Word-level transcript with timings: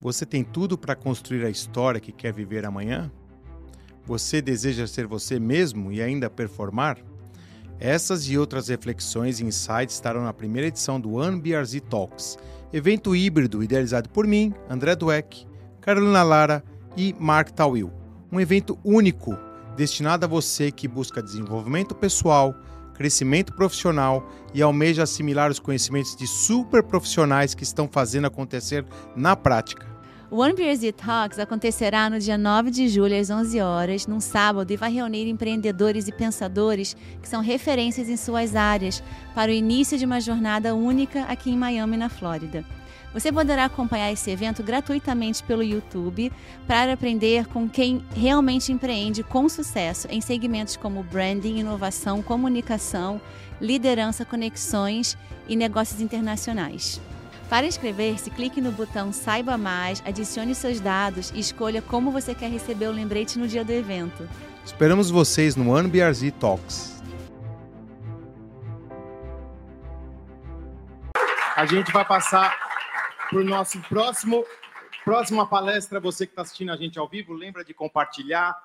Você 0.00 0.24
tem 0.24 0.44
tudo 0.44 0.78
para 0.78 0.94
construir 0.94 1.44
a 1.44 1.50
história 1.50 1.98
que 1.98 2.12
quer 2.12 2.32
viver 2.32 2.64
amanhã? 2.64 3.10
Você 4.06 4.40
deseja 4.40 4.86
ser 4.86 5.08
você 5.08 5.40
mesmo 5.40 5.90
e 5.90 6.00
ainda 6.00 6.30
performar? 6.30 6.98
Essas 7.80 8.28
e 8.28 8.38
outras 8.38 8.68
reflexões 8.68 9.40
e 9.40 9.44
insights 9.44 9.96
estarão 9.96 10.22
na 10.22 10.32
primeira 10.32 10.68
edição 10.68 11.00
do 11.00 11.14
OneBRZ 11.14 11.80
Talks, 11.90 12.38
evento 12.72 13.16
híbrido 13.16 13.60
idealizado 13.60 14.08
por 14.08 14.24
mim, 14.24 14.54
André 14.70 14.94
Dueck, 14.94 15.44
Carolina 15.80 16.22
Lara 16.22 16.62
e 16.96 17.12
Mark 17.18 17.50
Tawil. 17.50 17.92
Um 18.30 18.38
evento 18.38 18.78
único 18.84 19.36
destinado 19.76 20.24
a 20.24 20.28
você 20.28 20.70
que 20.70 20.86
busca 20.86 21.20
desenvolvimento 21.20 21.92
pessoal, 21.92 22.54
crescimento 22.98 23.54
profissional 23.54 24.28
e 24.52 24.60
almeja 24.60 25.04
assimilar 25.04 25.50
os 25.52 25.60
conhecimentos 25.60 26.16
de 26.16 26.26
super 26.26 26.82
profissionais 26.82 27.54
que 27.54 27.62
estão 27.62 27.88
fazendo 27.88 28.26
acontecer 28.26 28.84
na 29.14 29.36
prática. 29.36 29.86
O 30.30 30.40
One 30.40 30.52
Beers 30.52 30.80
Talks 30.94 31.38
acontecerá 31.38 32.10
no 32.10 32.18
dia 32.18 32.36
9 32.36 32.70
de 32.70 32.86
julho 32.88 33.18
às 33.18 33.30
11 33.30 33.60
horas, 33.60 34.06
num 34.06 34.20
sábado, 34.20 34.70
e 34.70 34.76
vai 34.76 34.92
reunir 34.92 35.26
empreendedores 35.26 36.06
e 36.06 36.12
pensadores 36.12 36.94
que 37.22 37.28
são 37.28 37.40
referências 37.40 38.10
em 38.10 38.16
suas 38.16 38.54
áreas 38.54 39.02
para 39.34 39.50
o 39.50 39.54
início 39.54 39.96
de 39.96 40.04
uma 40.04 40.20
jornada 40.20 40.74
única 40.74 41.22
aqui 41.22 41.50
em 41.50 41.56
Miami, 41.56 41.96
na 41.96 42.10
Flórida. 42.10 42.62
Você 43.12 43.32
poderá 43.32 43.64
acompanhar 43.64 44.12
esse 44.12 44.30
evento 44.30 44.62
gratuitamente 44.62 45.42
pelo 45.42 45.62
YouTube 45.62 46.30
para 46.66 46.92
aprender 46.92 47.46
com 47.46 47.68
quem 47.68 48.04
realmente 48.14 48.70
empreende 48.70 49.22
com 49.22 49.48
sucesso 49.48 50.06
em 50.10 50.20
segmentos 50.20 50.76
como 50.76 51.02
branding, 51.02 51.58
inovação, 51.58 52.22
comunicação, 52.22 53.20
liderança, 53.60 54.24
conexões 54.24 55.16
e 55.48 55.56
negócios 55.56 56.00
internacionais. 56.00 57.00
Para 57.48 57.66
inscrever-se, 57.66 58.30
clique 58.30 58.60
no 58.60 58.70
botão 58.70 59.10
Saiba 59.10 59.56
Mais, 59.56 60.02
adicione 60.04 60.54
seus 60.54 60.78
dados 60.80 61.32
e 61.34 61.40
escolha 61.40 61.80
como 61.80 62.10
você 62.10 62.34
quer 62.34 62.50
receber 62.50 62.88
o 62.88 62.92
lembrete 62.92 63.38
no 63.38 63.48
dia 63.48 63.64
do 63.64 63.72
evento. 63.72 64.28
Esperamos 64.62 65.08
vocês 65.08 65.56
no 65.56 65.72
OneBRZ 65.72 66.30
Talks. 66.38 67.02
A 71.56 71.64
gente 71.64 71.90
vai 71.90 72.04
passar 72.04 72.67
para 73.28 73.38
o 73.38 73.44
nosso 73.44 73.80
próximo 73.82 74.44
próxima 75.04 75.46
palestra. 75.46 76.00
Você 76.00 76.26
que 76.26 76.32
está 76.32 76.42
assistindo 76.42 76.72
a 76.72 76.76
gente 76.76 76.98
ao 76.98 77.08
vivo, 77.08 77.32
lembra 77.32 77.64
de 77.64 77.72
compartilhar 77.72 78.56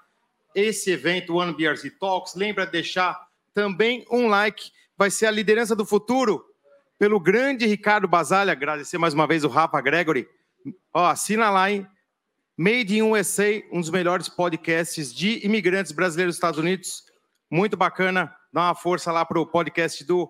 esse 0.56 0.92
evento, 0.92 1.36
One 1.36 1.54
BRZ 1.54 1.92
Talks. 2.00 2.36
Lembra 2.36 2.66
de 2.66 2.72
deixar 2.72 3.28
também 3.54 4.06
um 4.12 4.28
like. 4.28 4.72
Vai 4.98 5.10
ser 5.10 5.26
a 5.26 5.32
liderança 5.32 5.76
do 5.76 5.86
futuro 5.86 6.44
pelo 7.00 7.20
grande 7.20 7.66
Ricardo 7.66 8.08
Basalha. 8.08 8.52
Agradecer 8.52 8.98
mais 8.98 9.14
uma 9.14 9.28
vez 9.28 9.44
o 9.44 9.48
Rafa 9.48 9.80
Gregory. 9.82 10.28
Ó, 10.94 11.06
assina 11.06 11.50
lá, 11.50 11.72
hein? 11.72 11.88
Made 12.58 12.96
in 12.96 13.02
USA, 13.02 13.64
um 13.72 13.82
dos 13.82 13.90
melhores 13.90 14.30
podcasts 14.30 15.14
de 15.14 15.46
imigrantes 15.46 15.92
brasileiros 15.92 16.36
dos 16.36 16.38
Estados 16.38 16.60
Unidos. 16.60 17.04
Muito 17.50 17.76
bacana. 17.76 18.34
Dá 18.52 18.62
uma 18.62 18.76
força 18.76 19.12
lá 19.12 19.26
para 19.26 19.40
o 19.40 19.48
podcast 19.48 20.04
do, 20.04 20.30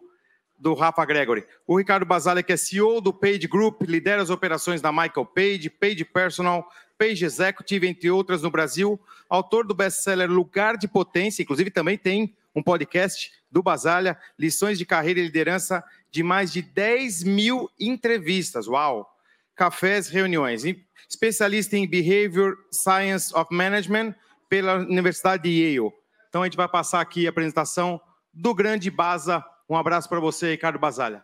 do 0.64 0.73
Rafa 0.73 1.03
Gregory. 1.03 1.45
O 1.67 1.78
Ricardo 1.78 2.06
Basalha, 2.06 2.42
que 2.42 2.53
é 2.53 2.58
CEO 2.58 3.02
do 3.02 3.11
Page 3.14 3.50
Group, 3.50 3.81
lidera 3.81 4.22
as 4.22 4.30
operações 4.30 4.81
da 4.81 4.94
Michael 4.94 5.25
Page, 5.25 5.70
Page 5.70 6.05
Personal, 6.05 6.66
Page 6.97 7.25
Executive, 7.25 7.86
entre 7.86 8.09
outras 8.09 8.42
no 8.42 8.50
Brasil. 8.50 8.97
Autor 9.30 9.67
do 9.67 9.73
best-seller 9.73 10.31
Lugar 10.31 10.78
de 10.78 10.88
Potência, 10.88 11.44
inclusive 11.44 11.70
também 11.70 11.97
tem 11.97 12.33
um 12.55 12.64
podcast 12.64 13.33
do 13.52 13.61
Basalha, 13.61 14.17
lições 14.39 14.78
de 14.78 14.86
carreira 14.86 15.20
e 15.20 15.23
liderança 15.23 15.83
de 16.09 16.23
mais 16.23 16.50
de 16.53 16.61
10 16.61 17.23
mil 17.25 17.70
entrevistas. 17.77 18.66
Uau! 18.66 19.14
Cafés, 19.58 20.08
reuniões. 20.08 20.64
Especialista 21.09 21.75
em 21.75 21.86
Behavior 21.86 22.55
Science 22.72 23.36
of 23.36 23.53
Management 23.53 24.16
pela 24.48 24.75
Universidade 24.75 25.44
de 25.44 25.50
Yale. 25.50 25.92
Então 26.30 26.42
a 26.42 26.45
gente 26.45 26.55
vai 26.55 26.70
passar 26.70 27.02
aqui 27.02 27.27
a 27.27 27.31
apresentação 27.31 28.00
do 28.33 28.55
grande 28.55 28.89
Baza. 28.89 29.43
Um 29.69 29.75
abraço 29.75 30.09
para 30.09 30.19
você, 30.19 30.51
Ricardo 30.51 30.77
Basalha. 30.77 31.23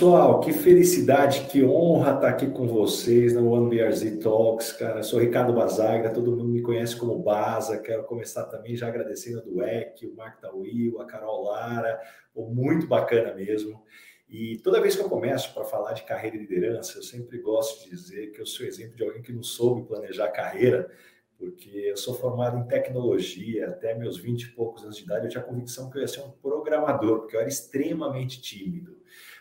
Pessoal, 0.00 0.40
que 0.40 0.52
felicidade, 0.52 1.46
que 1.50 1.62
honra 1.62 2.14
estar 2.14 2.28
aqui 2.28 2.46
com 2.50 2.66
vocês 2.66 3.34
no 3.34 3.50
One 3.50 3.68
BRZ 3.68 4.18
Talks, 4.22 4.72
cara. 4.72 5.00
Eu 5.00 5.02
sou 5.02 5.20
Ricardo 5.20 5.52
Bazagra, 5.52 6.10
todo 6.10 6.30
mundo 6.30 6.44
me 6.44 6.62
conhece 6.62 6.96
como 6.96 7.18
Baza. 7.18 7.78
Quero 7.82 8.04
começar 8.04 8.44
também 8.44 8.74
já 8.76 8.88
agradecendo 8.88 9.40
a 9.40 9.42
Dueck, 9.42 10.06
o 10.06 10.14
Mark 10.14 10.40
Tawil, 10.40 11.00
a 11.00 11.06
Carol 11.06 11.44
Lara, 11.44 12.00
muito 12.34 12.86
bacana 12.86 13.34
mesmo. 13.34 13.82
E 14.30 14.58
toda 14.58 14.80
vez 14.80 14.94
que 14.94 15.02
eu 15.02 15.08
começo 15.08 15.52
para 15.52 15.64
falar 15.64 15.92
de 15.92 16.04
carreira 16.04 16.36
e 16.36 16.38
liderança, 16.38 16.98
eu 16.98 17.02
sempre 17.02 17.38
gosto 17.38 17.82
de 17.82 17.90
dizer 17.90 18.30
que 18.30 18.40
eu 18.40 18.46
sou 18.46 18.64
exemplo 18.64 18.94
de 18.94 19.02
alguém 19.02 19.20
que 19.20 19.32
não 19.32 19.42
soube 19.42 19.88
planejar 19.88 20.26
a 20.26 20.30
carreira, 20.30 20.88
porque 21.36 21.68
eu 21.68 21.96
sou 21.96 22.14
formado 22.14 22.56
em 22.56 22.68
tecnologia, 22.68 23.66
até 23.66 23.92
meus 23.92 24.18
20 24.18 24.42
e 24.42 24.52
poucos 24.52 24.84
anos 24.84 24.96
de 24.96 25.02
idade, 25.02 25.24
eu 25.24 25.30
tinha 25.30 25.42
a 25.42 25.46
convicção 25.46 25.90
que 25.90 25.98
eu 25.98 26.02
ia 26.02 26.06
ser 26.06 26.20
um 26.20 26.30
programador, 26.30 27.20
porque 27.20 27.34
eu 27.34 27.40
era 27.40 27.48
extremamente 27.48 28.40
tímido. 28.40 29.00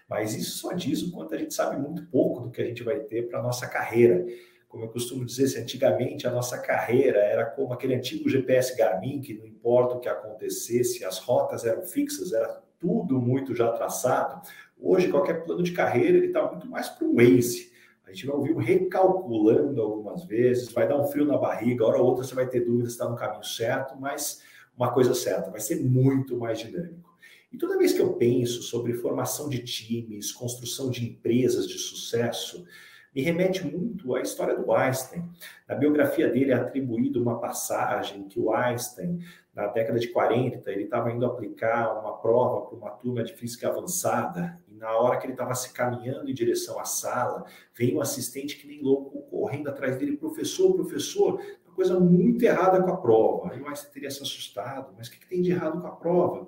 Mas 0.09 0.33
isso 0.33 0.57
só 0.57 0.73
diz 0.73 1.03
o 1.03 1.11
quanto 1.11 1.35
a 1.35 1.37
gente 1.37 1.53
sabe 1.53 1.79
muito 1.79 2.07
pouco 2.07 2.39
do 2.39 2.49
que 2.49 2.59
a 2.59 2.65
gente 2.65 2.81
vai 2.81 2.99
ter 3.01 3.29
para 3.29 3.39
a 3.39 3.43
nossa 3.43 3.67
carreira. 3.67 4.25
Como 4.67 4.85
eu 4.85 4.89
costumo 4.89 5.23
dizer, 5.23 5.47
se 5.49 5.59
antigamente 5.59 6.25
a 6.25 6.31
nossa 6.31 6.57
carreira 6.57 7.19
era 7.19 7.45
como 7.45 7.73
aquele 7.73 7.93
antigo 7.93 8.27
GPS 8.27 8.75
Garmin, 8.75 9.21
que 9.21 9.35
não 9.35 9.45
importa 9.45 9.95
o 9.95 9.99
que 9.99 10.09
acontecesse, 10.09 11.05
as 11.05 11.19
rotas 11.19 11.63
eram 11.63 11.83
fixas, 11.83 12.33
era 12.33 12.59
tudo 12.79 13.19
muito 13.19 13.53
já 13.53 13.71
traçado. 13.71 14.41
Hoje, 14.79 15.09
qualquer 15.09 15.43
plano 15.43 15.61
de 15.61 15.73
carreira 15.73 16.17
ele 16.17 16.27
está 16.27 16.49
muito 16.49 16.67
mais 16.67 16.87
para 16.87 17.05
o 17.05 17.15
Waze. 17.15 17.71
A 18.05 18.11
gente 18.11 18.25
vai 18.25 18.35
ouvir 18.35 18.55
recalculando 18.57 19.81
algumas 19.81 20.23
vezes, 20.25 20.71
vai 20.71 20.87
dar 20.87 20.99
um 20.99 21.05
frio 21.05 21.25
na 21.25 21.37
barriga, 21.37 21.85
hora 21.85 21.99
ou 21.99 22.05
outra 22.05 22.23
você 22.23 22.33
vai 22.33 22.47
ter 22.47 22.61
dúvidas 22.61 22.93
se 22.93 22.95
está 22.95 23.07
no 23.07 23.15
caminho 23.15 23.43
certo, 23.43 23.95
mas 23.99 24.41
uma 24.75 24.91
coisa 24.91 25.13
certa, 25.13 25.51
vai 25.51 25.59
ser 25.59 25.83
muito 25.83 26.37
mais 26.37 26.57
dinâmico. 26.59 27.09
E 27.51 27.57
toda 27.57 27.77
vez 27.77 27.93
que 27.93 27.99
eu 27.99 28.13
penso 28.13 28.63
sobre 28.63 28.93
formação 28.93 29.49
de 29.49 29.59
times, 29.59 30.31
construção 30.31 30.89
de 30.89 31.05
empresas 31.05 31.67
de 31.67 31.77
sucesso, 31.77 32.65
me 33.15 33.21
remete 33.21 33.65
muito 33.65 34.15
à 34.15 34.21
história 34.21 34.55
do 34.55 34.71
Einstein. 34.71 35.23
Na 35.67 35.75
biografia 35.75 36.29
dele 36.29 36.51
é 36.51 36.55
atribuído 36.55 37.21
uma 37.21 37.39
passagem 37.39 38.27
que 38.27 38.39
o 38.39 38.53
Einstein, 38.53 39.19
na 39.53 39.67
década 39.67 39.99
de 39.99 40.07
40, 40.09 40.71
ele 40.71 40.83
estava 40.83 41.11
indo 41.11 41.25
aplicar 41.25 41.99
uma 41.99 42.17
prova 42.17 42.67
para 42.67 42.77
uma 42.77 42.91
turma 42.91 43.23
de 43.23 43.33
física 43.33 43.67
avançada, 43.67 44.59
e 44.67 44.75
na 44.75 44.91
hora 44.97 45.17
que 45.17 45.25
ele 45.25 45.33
estava 45.33 45.53
se 45.55 45.73
caminhando 45.73 46.29
em 46.29 46.33
direção 46.33 46.79
à 46.79 46.85
sala, 46.85 47.45
veio 47.75 47.97
um 47.97 48.01
assistente 48.01 48.57
que 48.57 48.67
nem 48.67 48.81
louco 48.81 49.21
correndo 49.23 49.69
atrás 49.69 49.97
dele, 49.97 50.17
professor, 50.17 50.73
professor, 50.73 51.41
uma 51.65 51.75
coisa 51.75 51.99
muito 51.99 52.43
errada 52.43 52.81
com 52.81 52.91
a 52.91 52.97
prova. 52.97 53.51
Aí 53.51 53.61
o 53.61 53.67
Einstein 53.67 53.91
teria 53.91 54.11
se 54.11 54.21
assustado, 54.21 54.93
mas 54.97 55.07
o 55.07 55.11
que, 55.11 55.19
que 55.19 55.27
tem 55.27 55.41
de 55.41 55.51
errado 55.51 55.81
com 55.81 55.87
a 55.87 55.91
prova? 55.91 56.47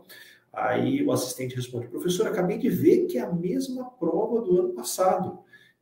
Aí 0.53 1.03
o 1.03 1.11
assistente 1.11 1.55
responde: 1.55 1.87
professor, 1.87 2.27
acabei 2.27 2.57
de 2.57 2.69
ver 2.69 3.05
que 3.07 3.17
é 3.17 3.21
a 3.21 3.31
mesma 3.31 3.89
prova 3.91 4.41
do 4.41 4.59
ano 4.59 4.73
passado. 4.73 5.39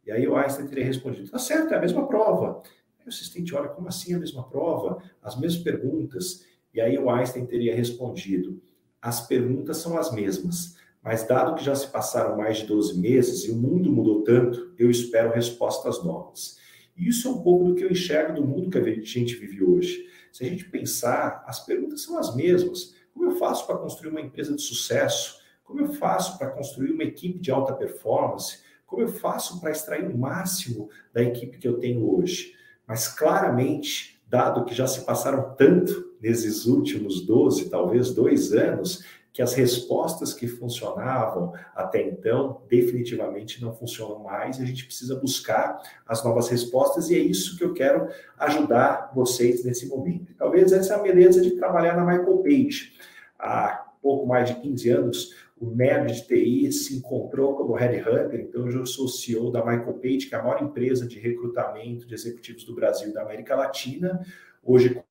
E 0.09 0.11
aí 0.11 0.27
o 0.27 0.35
Einstein 0.35 0.65
teria 0.65 0.83
respondido: 0.83 1.29
tá 1.29 1.37
certo, 1.37 1.71
é 1.71 1.77
a 1.77 1.81
mesma 1.81 2.07
prova. 2.07 2.63
Aí 2.99 3.05
o 3.05 3.09
assistente 3.09 3.53
olha: 3.53 3.69
como 3.69 3.87
assim 3.87 4.15
a 4.15 4.19
mesma 4.19 4.43
prova? 4.49 5.01
As 5.21 5.39
mesmas 5.39 5.61
perguntas. 5.61 6.43
E 6.73 6.81
aí 6.81 6.97
o 6.97 7.11
Einstein 7.11 7.45
teria 7.45 7.75
respondido: 7.75 8.59
as 8.99 9.27
perguntas 9.27 9.77
são 9.77 9.97
as 9.99 10.11
mesmas, 10.11 10.75
mas 11.03 11.27
dado 11.27 11.55
que 11.55 11.63
já 11.63 11.75
se 11.75 11.87
passaram 11.87 12.35
mais 12.35 12.57
de 12.57 12.65
12 12.65 12.99
meses 12.99 13.45
e 13.45 13.51
o 13.51 13.55
mundo 13.55 13.91
mudou 13.91 14.23
tanto, 14.23 14.73
eu 14.79 14.89
espero 14.89 15.31
respostas 15.31 16.03
novas. 16.03 16.57
E 16.97 17.07
isso 17.07 17.27
é 17.27 17.31
um 17.31 17.43
pouco 17.43 17.65
do 17.65 17.75
que 17.75 17.83
eu 17.83 17.91
enxergo 17.91 18.33
do 18.33 18.45
mundo 18.45 18.71
que 18.71 18.79
a 18.79 18.83
gente 18.83 19.35
vive 19.35 19.63
hoje. 19.63 20.09
Se 20.33 20.43
a 20.43 20.49
gente 20.49 20.65
pensar, 20.65 21.43
as 21.45 21.63
perguntas 21.63 22.01
são 22.01 22.17
as 22.17 22.35
mesmas 22.35 22.97
como 23.19 23.31
eu 23.31 23.35
faço 23.35 23.67
para 23.67 23.77
construir 23.77 24.11
uma 24.11 24.21
empresa 24.21 24.55
de 24.55 24.61
sucesso? 24.61 25.41
Como 25.65 25.81
eu 25.81 25.93
faço 25.93 26.37
para 26.37 26.51
construir 26.51 26.91
uma 26.91 27.03
equipe 27.03 27.37
de 27.37 27.51
alta 27.51 27.73
performance? 27.73 28.59
Como 28.89 29.03
eu 29.03 29.07
faço 29.07 29.61
para 29.61 29.69
extrair 29.69 30.09
o 30.09 30.17
máximo 30.17 30.89
da 31.13 31.21
equipe 31.21 31.59
que 31.59 31.67
eu 31.67 31.79
tenho 31.79 32.11
hoje? 32.11 32.55
Mas 32.87 33.07
claramente, 33.07 34.19
dado 34.27 34.65
que 34.65 34.73
já 34.73 34.87
se 34.87 35.05
passaram 35.05 35.55
tanto 35.55 36.15
nesses 36.19 36.65
últimos 36.65 37.23
12, 37.23 37.69
talvez 37.69 38.11
dois 38.15 38.51
anos, 38.51 39.05
que 39.31 39.43
as 39.43 39.53
respostas 39.53 40.33
que 40.33 40.47
funcionavam 40.47 41.53
até 41.75 42.01
então 42.01 42.63
definitivamente 42.67 43.61
não 43.61 43.75
funcionam 43.75 44.23
mais 44.23 44.59
a 44.59 44.65
gente 44.65 44.85
precisa 44.85 45.15
buscar 45.15 45.79
as 46.07 46.23
novas 46.23 46.49
respostas 46.49 47.11
e 47.11 47.15
é 47.15 47.19
isso 47.19 47.55
que 47.57 47.63
eu 47.63 47.73
quero 47.73 48.09
ajudar 48.39 49.11
vocês 49.13 49.63
nesse 49.63 49.87
momento. 49.87 50.33
Talvez 50.35 50.71
essa 50.71 50.95
é 50.95 50.97
a 50.97 51.01
beleza 51.01 51.41
de 51.41 51.51
trabalhar 51.51 51.95
na 51.95 52.03
Michael 52.03 52.39
Page. 52.39 52.93
Há 53.37 53.85
pouco 54.01 54.25
mais 54.25 54.49
de 54.49 54.55
15 54.55 54.89
anos, 54.89 55.35
o 55.59 55.71
nerd 55.71 56.13
de 56.13 56.27
TI 56.27 56.71
se 56.71 56.95
encontrou 56.95 57.55
como 57.55 57.73
headhunter, 57.73 58.39
então 58.39 58.69
eu 58.69 58.85
sou 58.85 59.07
CEO 59.09 59.51
da 59.51 59.59
Michael 59.59 59.95
Page, 59.95 60.27
que 60.27 60.33
é 60.33 60.37
a 60.37 60.43
maior 60.43 60.63
empresa 60.63 61.05
de 61.05 61.19
recrutamento 61.19 62.07
de 62.07 62.13
executivos 62.13 62.63
do 62.63 62.73
Brasil 62.73 63.09
e 63.09 63.13
da 63.13 63.23
América 63.23 63.55
Latina. 63.55 64.25
Hoje, 64.63 65.03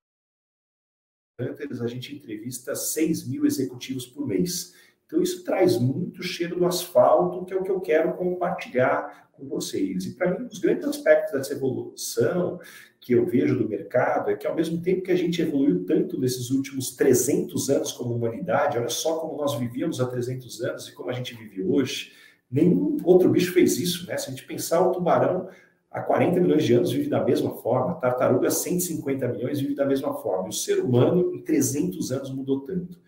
a 1.39 1.87
gente 1.87 2.17
entrevista 2.17 2.75
6 2.75 3.29
mil 3.29 3.45
executivos 3.45 4.07
por 4.07 4.27
mês. 4.27 4.75
Então, 5.07 5.23
isso 5.23 5.45
traz 5.45 5.79
muito 5.79 6.23
cheiro 6.23 6.57
do 6.57 6.67
asfalto, 6.67 7.45
que 7.45 7.53
é 7.53 7.57
o 7.57 7.63
que 7.63 7.71
eu 7.71 7.81
quero 7.81 8.15
compartilhar 8.15 9.31
com 9.33 9.47
vocês. 9.47 10.07
E, 10.07 10.15
para 10.15 10.31
mim, 10.31 10.45
um 10.45 10.49
dos 10.49 10.59
grandes 10.59 10.87
aspectos 10.87 11.33
dessa 11.33 11.53
evolução 11.53 12.59
que 13.01 13.13
eu 13.13 13.25
vejo 13.25 13.57
do 13.57 13.69
mercado 13.69 14.31
é 14.31 14.37
que, 14.37 14.47
ao 14.47 14.55
mesmo 14.55 14.81
tempo 14.81 15.03
que 15.03 15.13
a 15.13 15.17
gente 15.17 15.41
evoluiu 15.41 15.85
tanto 15.85 16.19
nesses 16.19 16.51
últimos 16.51 16.95
300 16.97 17.71
anos 17.71 17.93
como 17.93 18.15
humanidade, 18.15 18.77
olha 18.77 18.89
só 18.89 19.19
como 19.19 19.37
nós 19.37 19.55
vivíamos 19.55 20.01
há 20.01 20.07
300 20.07 20.63
anos 20.63 20.89
e 20.89 20.95
como 20.95 21.11
a 21.11 21.13
gente 21.13 21.35
vive 21.35 21.63
hoje, 21.63 22.13
nenhum 22.51 22.97
outro 23.05 23.31
bicho 23.31 23.53
fez 23.53 23.79
isso, 23.79 24.07
né? 24.07 24.17
Se 24.17 24.29
a 24.29 24.31
gente 24.31 24.45
pensar, 24.45 24.81
o 24.81 24.93
tubarão 24.93 25.49
há 25.91 26.01
40 26.01 26.41
milhões 26.41 26.65
de 26.65 26.75
anos 26.75 26.93
vive 26.93 27.09
da 27.09 27.25
mesma 27.25 27.55
forma, 27.57 27.93
a 27.93 27.95
tartaruga 27.95 28.51
150 28.51 29.29
milhões 29.29 29.61
vive 29.61 29.75
da 29.75 29.87
mesma 29.87 30.15
forma, 30.15 30.47
e 30.47 30.51
o 30.51 30.53
ser 30.53 30.81
humano 30.81 31.35
em 31.35 31.43
300 31.43 32.13
anos 32.13 32.31
mudou 32.31 32.61
tanto. 32.61 32.99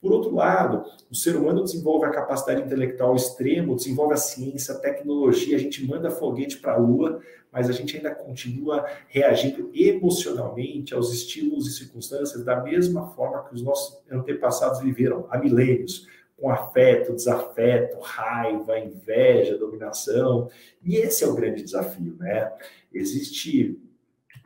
Por 0.00 0.12
outro 0.12 0.32
lado, 0.32 0.84
o 1.10 1.14
ser 1.14 1.34
humano 1.34 1.64
desenvolve 1.64 2.06
a 2.06 2.10
capacidade 2.10 2.62
intelectual 2.62 3.16
extrema, 3.16 3.74
desenvolve 3.74 4.14
a 4.14 4.16
ciência, 4.16 4.74
a 4.74 4.78
tecnologia, 4.78 5.56
a 5.56 5.60
gente 5.60 5.84
manda 5.84 6.10
foguete 6.10 6.58
para 6.58 6.74
a 6.74 6.76
Lua, 6.76 7.20
mas 7.52 7.68
a 7.68 7.72
gente 7.72 7.96
ainda 7.96 8.14
continua 8.14 8.86
reagindo 9.08 9.70
emocionalmente 9.74 10.94
aos 10.94 11.12
estímulos 11.12 11.66
e 11.66 11.72
circunstâncias 11.72 12.44
da 12.44 12.62
mesma 12.62 13.08
forma 13.08 13.42
que 13.44 13.54
os 13.54 13.62
nossos 13.62 14.00
antepassados 14.10 14.80
viveram 14.80 15.26
há 15.30 15.38
milênios, 15.38 16.06
com 16.36 16.48
afeto, 16.48 17.14
desafeto, 17.14 17.98
raiva, 17.98 18.78
inveja, 18.78 19.58
dominação. 19.58 20.48
E 20.84 20.94
esse 20.96 21.24
é 21.24 21.26
o 21.26 21.34
grande 21.34 21.62
desafio, 21.62 22.14
né? 22.20 22.52
Existe 22.92 23.80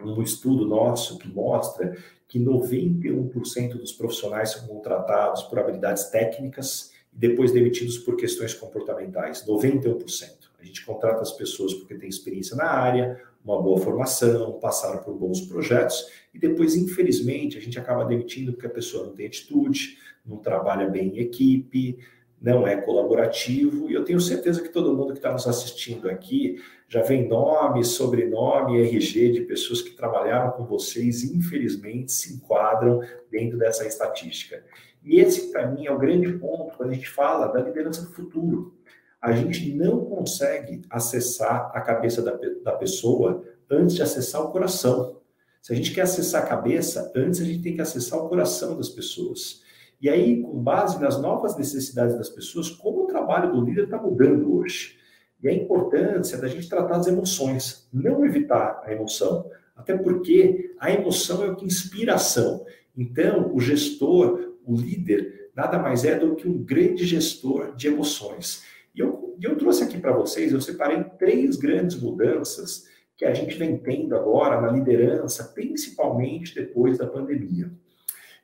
um 0.08 0.22
estudo 0.22 0.66
nosso 0.66 1.18
que 1.18 1.28
mostra 1.28 1.96
que 2.28 2.38
91% 2.38 3.74
dos 3.74 3.92
profissionais 3.92 4.52
são 4.52 4.66
contratados 4.66 5.42
por 5.42 5.58
habilidades 5.58 6.04
técnicas 6.04 6.92
e 7.12 7.18
depois 7.18 7.52
demitidos 7.52 7.98
por 7.98 8.16
questões 8.16 8.54
comportamentais. 8.54 9.44
91%. 9.46 10.42
A 10.58 10.64
gente 10.64 10.84
contrata 10.84 11.22
as 11.22 11.32
pessoas 11.32 11.74
porque 11.74 11.94
tem 11.94 12.08
experiência 12.08 12.56
na 12.56 12.70
área, 12.70 13.20
uma 13.44 13.60
boa 13.60 13.78
formação, 13.78 14.52
passaram 14.60 15.02
por 15.02 15.14
bons 15.14 15.40
projetos 15.42 16.06
e 16.32 16.38
depois, 16.38 16.76
infelizmente, 16.76 17.58
a 17.58 17.60
gente 17.60 17.78
acaba 17.78 18.04
demitindo 18.04 18.52
porque 18.52 18.66
a 18.66 18.70
pessoa 18.70 19.06
não 19.06 19.12
tem 19.12 19.26
atitude, 19.26 19.98
não 20.24 20.36
trabalha 20.38 20.88
bem 20.88 21.08
em 21.08 21.18
equipe, 21.18 21.98
não 22.40 22.66
é 22.66 22.76
colaborativo, 22.76 23.88
e 23.88 23.94
eu 23.94 24.04
tenho 24.04 24.20
certeza 24.20 24.60
que 24.60 24.68
todo 24.68 24.96
mundo 24.96 25.12
que 25.12 25.18
está 25.18 25.32
nos 25.32 25.46
assistindo 25.46 26.08
aqui 26.08 26.60
já 26.92 27.00
vem 27.00 27.26
nome, 27.26 27.82
sobrenome, 27.82 28.78
RG 28.78 29.32
de 29.32 29.40
pessoas 29.40 29.80
que 29.80 29.92
trabalharam 29.92 30.50
com 30.50 30.66
vocês 30.66 31.24
infelizmente 31.24 32.12
se 32.12 32.34
enquadram 32.34 33.00
dentro 33.30 33.56
dessa 33.56 33.86
estatística. 33.86 34.62
E 35.02 35.18
esse, 35.18 35.50
para 35.50 35.66
mim, 35.68 35.86
é 35.86 35.90
o 35.90 35.98
grande 35.98 36.30
ponto 36.34 36.76
quando 36.76 36.90
a 36.90 36.92
gente 36.92 37.08
fala 37.08 37.46
da 37.46 37.62
liderança 37.62 38.02
do 38.02 38.12
futuro. 38.12 38.74
A 39.22 39.32
gente 39.32 39.72
não 39.72 40.04
consegue 40.04 40.82
acessar 40.90 41.70
a 41.74 41.80
cabeça 41.80 42.20
da, 42.20 42.38
da 42.62 42.72
pessoa 42.72 43.42
antes 43.70 43.96
de 43.96 44.02
acessar 44.02 44.42
o 44.42 44.52
coração. 44.52 45.16
Se 45.62 45.72
a 45.72 45.76
gente 45.76 45.94
quer 45.94 46.02
acessar 46.02 46.42
a 46.42 46.46
cabeça, 46.46 47.10
antes 47.16 47.40
a 47.40 47.44
gente 47.44 47.62
tem 47.62 47.74
que 47.74 47.80
acessar 47.80 48.18
o 48.18 48.28
coração 48.28 48.76
das 48.76 48.90
pessoas. 48.90 49.62
E 49.98 50.10
aí, 50.10 50.42
com 50.42 50.62
base 50.62 51.00
nas 51.00 51.18
novas 51.18 51.56
necessidades 51.56 52.18
das 52.18 52.28
pessoas, 52.28 52.68
como 52.68 53.04
o 53.04 53.06
trabalho 53.06 53.50
do 53.50 53.64
líder 53.64 53.84
está 53.84 53.96
mudando 53.96 54.58
hoje. 54.58 55.00
E 55.42 55.48
a 55.48 55.52
importância 55.52 56.38
da 56.38 56.46
gente 56.46 56.68
tratar 56.68 56.96
as 56.96 57.06
emoções, 57.06 57.88
não 57.92 58.24
evitar 58.24 58.80
a 58.84 58.92
emoção. 58.92 59.50
Até 59.74 59.96
porque 59.96 60.74
a 60.78 60.92
emoção 60.92 61.42
é 61.44 61.50
o 61.50 61.56
que 61.56 61.64
inspira 61.64 62.12
a 62.12 62.16
ação. 62.16 62.64
Então, 62.96 63.52
o 63.54 63.60
gestor, 63.60 64.54
o 64.64 64.76
líder, 64.76 65.50
nada 65.56 65.78
mais 65.78 66.04
é 66.04 66.18
do 66.18 66.36
que 66.36 66.46
um 66.46 66.62
grande 66.62 67.04
gestor 67.04 67.74
de 67.74 67.88
emoções. 67.88 68.62
E 68.94 69.00
eu, 69.00 69.36
eu 69.40 69.56
trouxe 69.56 69.82
aqui 69.82 69.98
para 69.98 70.12
vocês, 70.12 70.52
eu 70.52 70.60
separei 70.60 71.02
três 71.18 71.56
grandes 71.56 72.00
mudanças 72.00 72.86
que 73.16 73.24
a 73.24 73.34
gente 73.34 73.56
vem 73.56 73.76
tendo 73.78 74.14
agora 74.14 74.60
na 74.60 74.70
liderança, 74.70 75.44
principalmente 75.54 76.54
depois 76.54 76.98
da 76.98 77.06
pandemia. 77.06 77.70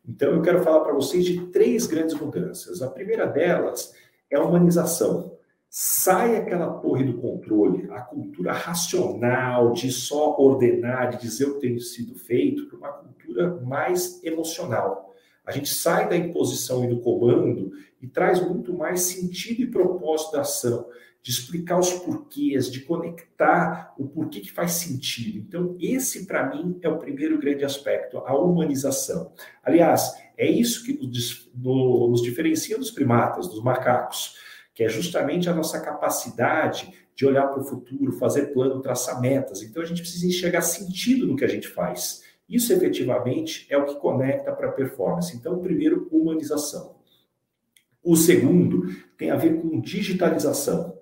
Então, 0.07 0.31
eu 0.31 0.41
quero 0.41 0.63
falar 0.63 0.81
para 0.81 0.95
vocês 0.95 1.25
de 1.25 1.47
três 1.49 1.87
grandes 1.87 2.15
mudanças. 2.15 2.81
A 2.81 2.89
primeira 2.89 3.27
delas 3.27 3.95
é 4.31 4.37
a 4.37 4.43
humanização. 4.43 5.28
Sai 5.71 6.37
aquela 6.37 6.79
torre 6.81 7.05
do 7.05 7.19
controle, 7.21 7.89
a 7.91 8.01
cultura 8.01 8.53
racional 8.53 9.73
de 9.73 9.91
só 9.93 10.37
ordenar, 10.39 11.11
de 11.11 11.21
dizer 11.21 11.47
o 11.47 11.55
que 11.55 11.61
tem 11.61 11.79
sido 11.79 12.15
feito, 12.15 12.67
para 12.67 12.79
uma 12.79 12.93
cultura 12.93 13.61
mais 13.63 14.23
emocional. 14.25 15.15
A 15.45 15.53
gente 15.53 15.69
sai 15.69 16.09
da 16.09 16.17
imposição 16.17 16.85
e 16.85 16.89
do 16.89 17.01
comando 17.01 17.73
e 18.01 18.07
traz 18.07 18.41
muito 18.47 18.73
mais 18.73 19.03
sentido 19.03 19.63
e 19.63 19.71
propósito 19.71 20.33
da 20.33 20.41
ação 20.41 20.87
de 21.23 21.31
explicar 21.31 21.79
os 21.79 21.93
porquês, 21.93 22.71
de 22.71 22.81
conectar 22.81 23.93
o 23.99 24.07
porquê 24.07 24.41
que 24.41 24.53
faz 24.53 24.73
sentido. 24.73 25.39
Então, 25.39 25.77
esse, 25.81 26.27
para 26.27 26.49
mim, 26.49 26.79
é 26.81 26.89
o 26.89 26.99
primeiro 26.99 27.39
grande 27.39 27.65
aspecto, 27.65 28.19
a 28.19 28.35
humanização. 28.35 29.33
Aliás, 29.63 30.15
é 30.37 30.49
isso 30.49 30.85
que 30.85 30.95
nos, 31.55 32.23
diferencia 32.23 32.79
dos 32.79 32.91
primatas, 32.91 33.49
dos 33.49 33.63
macacos, 33.63 34.37
que 34.79 34.85
é 34.85 34.89
justamente 34.89 35.51
a 35.51 35.53
nossa 35.53 35.81
capacidade 35.81 36.95
de 37.13 37.27
olhar 37.27 37.49
para 37.49 37.61
o 37.61 37.65
futuro, 37.65 38.13
fazer 38.13 38.53
plano, 38.53 38.81
traçar 38.81 39.21
metas. 39.21 39.61
Então, 39.61 39.83
a 39.83 39.85
gente 39.85 40.03
precisa 40.03 40.25
enxergar 40.25 40.61
sentido 40.61 41.27
no 41.27 41.35
que 41.35 41.45
a 41.45 41.49
gente 41.49 41.67
faz. 41.67 42.23
Isso, 42.49 42.73
efetivamente, 42.73 43.67
é 43.69 43.77
o 43.77 43.87
que 43.87 43.97
conecta 43.97 44.53
para 44.53 44.69
a 44.69 44.73
performance. 44.73 45.37
Então, 45.37 45.59
primeiro, 45.59 46.07
humanização. 46.13 46.95
O 48.05 48.15
segundo 48.15 48.85
tem 49.17 49.33
a 49.33 49.37
ver 49.37 49.61
com 49.61 49.81
digitalização 49.81 50.97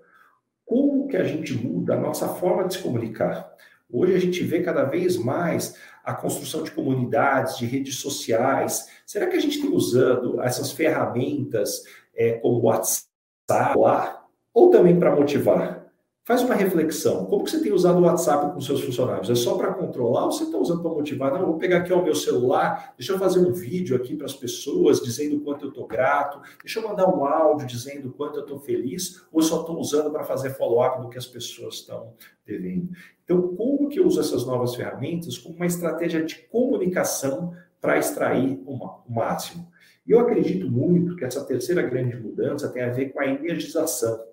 como 0.64 1.06
que 1.06 1.18
a 1.18 1.24
gente 1.24 1.52
muda 1.52 1.96
a 1.96 2.00
nossa 2.00 2.28
forma 2.28 2.66
de 2.66 2.76
se 2.76 2.80
comunicar? 2.80 3.54
Hoje 3.90 4.14
a 4.14 4.18
gente 4.18 4.42
vê 4.42 4.62
cada 4.62 4.84
vez 4.84 5.18
mais 5.18 5.76
a 6.02 6.14
construção 6.14 6.62
de 6.62 6.70
comunidades, 6.70 7.58
de 7.58 7.66
redes 7.66 7.96
sociais. 7.96 8.88
Será 9.04 9.26
que 9.26 9.36
a 9.36 9.40
gente 9.40 9.60
tem 9.60 9.70
usando 9.70 10.40
essas 10.40 10.72
ferramentas 10.72 11.84
é, 12.14 12.32
como 12.38 12.62
WhatsApp 12.62 13.15
lá, 13.50 14.26
ou 14.52 14.70
também 14.70 14.98
para 14.98 15.14
motivar? 15.14 15.86
Faz 16.24 16.42
uma 16.42 16.56
reflexão. 16.56 17.24
Como 17.26 17.44
que 17.44 17.52
você 17.52 17.62
tem 17.62 17.72
usado 17.72 18.00
o 18.00 18.02
WhatsApp 18.02 18.52
com 18.52 18.60
seus 18.60 18.80
funcionários? 18.80 19.30
É 19.30 19.34
só 19.36 19.56
para 19.56 19.72
controlar 19.72 20.24
ou 20.24 20.32
você 20.32 20.42
está 20.42 20.58
usando 20.58 20.82
para 20.82 20.90
motivar? 20.90 21.32
Não, 21.32 21.46
vou 21.46 21.56
pegar 21.56 21.78
aqui 21.78 21.92
o 21.92 22.02
meu 22.02 22.16
celular, 22.16 22.94
deixa 22.98 23.12
eu 23.12 23.18
fazer 23.18 23.38
um 23.38 23.52
vídeo 23.52 23.94
aqui 23.94 24.16
para 24.16 24.26
as 24.26 24.34
pessoas 24.34 25.00
dizendo 25.00 25.36
o 25.36 25.40
quanto 25.42 25.66
eu 25.66 25.68
estou 25.68 25.86
grato, 25.86 26.40
deixa 26.64 26.80
eu 26.80 26.88
mandar 26.88 27.08
um 27.08 27.24
áudio 27.24 27.64
dizendo 27.64 28.08
o 28.08 28.12
quanto 28.12 28.40
eu 28.40 28.42
estou 28.42 28.58
feliz, 28.58 29.24
ou 29.30 29.40
só 29.40 29.60
estou 29.60 29.78
usando 29.78 30.10
para 30.10 30.24
fazer 30.24 30.50
follow-up 30.50 31.00
do 31.00 31.08
que 31.08 31.16
as 31.16 31.28
pessoas 31.28 31.76
estão 31.76 32.12
devendo. 32.44 32.90
Então, 33.22 33.54
como 33.54 33.88
que 33.88 34.00
eu 34.00 34.06
uso 34.06 34.18
essas 34.18 34.44
novas 34.44 34.74
ferramentas 34.74 35.38
como 35.38 35.54
uma 35.54 35.66
estratégia 35.66 36.24
de 36.24 36.34
comunicação 36.48 37.54
para 37.80 37.98
extrair 37.98 38.60
o 38.66 38.76
máximo? 39.08 39.68
E 40.06 40.12
eu 40.12 40.20
acredito 40.20 40.70
muito 40.70 41.16
que 41.16 41.24
essa 41.24 41.44
terceira 41.44 41.82
grande 41.82 42.16
mudança 42.16 42.68
tem 42.68 42.82
a 42.82 42.92
ver 42.92 43.10
com 43.10 43.20
a 43.20 43.26
energização 43.26 44.24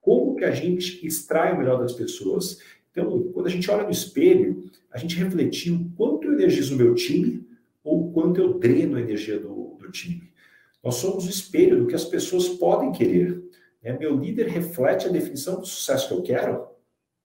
como 0.00 0.36
que 0.36 0.44
a 0.44 0.52
gente 0.52 1.04
extrai 1.04 1.52
o 1.52 1.58
melhor 1.58 1.80
das 1.80 1.92
pessoas. 1.92 2.60
Então, 2.92 3.24
quando 3.32 3.46
a 3.46 3.50
gente 3.50 3.68
olha 3.68 3.82
no 3.82 3.90
espelho, 3.90 4.70
a 4.90 4.98
gente 4.98 5.16
refletir 5.16 5.72
o 5.72 5.90
quanto 5.96 6.28
eu 6.28 6.34
energizo 6.34 6.74
o 6.74 6.78
meu 6.78 6.94
time 6.94 7.44
ou 7.82 8.12
quanto 8.12 8.40
eu 8.40 8.56
dreno 8.56 8.96
a 8.96 9.00
energia 9.00 9.38
do, 9.38 9.76
do 9.80 9.90
time. 9.90 10.30
Nós 10.82 10.94
somos 10.94 11.26
o 11.26 11.28
espelho 11.30 11.80
do 11.80 11.86
que 11.88 11.94
as 11.96 12.04
pessoas 12.04 12.48
podem 12.48 12.92
querer. 12.92 13.42
Né? 13.82 13.98
Meu 13.98 14.16
líder 14.16 14.46
reflete 14.46 15.08
a 15.08 15.10
definição 15.10 15.58
do 15.58 15.66
sucesso 15.66 16.06
que 16.06 16.14
eu 16.14 16.22
quero? 16.22 16.68